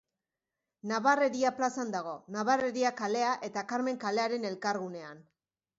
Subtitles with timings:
[0.91, 5.25] Nabarreria plazan dago, Nabarreria kalea eta Karmen kalearen elkargunean.